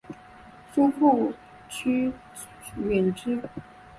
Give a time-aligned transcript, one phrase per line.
[0.73, 1.31] 叔父
[1.69, 2.11] 瞿
[2.75, 3.39] 兑之。